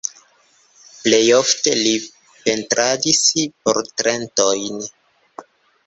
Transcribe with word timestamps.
Plej 1.01 1.19
ofte 1.41 1.75
li 1.81 1.93
pentradis 2.47 3.23
portretojn. 3.67 4.85